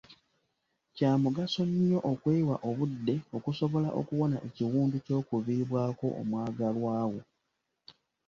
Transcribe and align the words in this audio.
Kya 0.95 1.11
mugaso 1.23 1.61
nnyo 1.69 1.99
okwewa 2.11 2.55
obudde 2.69 3.15
okusobola 3.37 3.89
okuwona 4.01 4.37
ekiwundu 4.47 4.97
ky'okuviibwako 5.05 6.07
omwagalwa 6.19 6.93
wo. 7.11 7.21